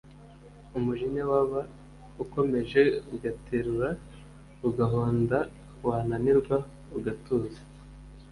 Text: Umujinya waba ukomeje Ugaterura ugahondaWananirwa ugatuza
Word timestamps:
Umujinya 0.77 1.23
waba 1.31 1.59
ukomeje 2.23 2.81
Ugaterura 3.15 3.89
ugahondaWananirwa 4.67 6.57
ugatuza 6.97 7.59